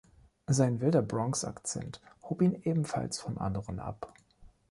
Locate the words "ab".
3.79-4.11